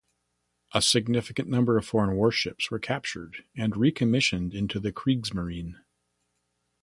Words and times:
A 0.73 0.81
significant 0.81 1.47
number 1.47 1.77
of 1.77 1.85
foreign 1.85 2.17
warships 2.17 2.71
were 2.71 2.79
captured 2.79 3.45
and 3.55 3.77
recommissioned 3.77 4.51
into 4.51 4.79
the 4.79 4.91
"Kriegsmarine". 4.91 5.75